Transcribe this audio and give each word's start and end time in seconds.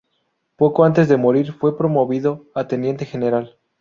Poco 0.55 0.83
antes 0.83 1.07
de 1.07 1.15
morir 1.15 1.53
fue 1.53 1.77
promovido 1.77 2.47
a 2.55 2.67
teniente 2.67 3.05
general. 3.05 3.59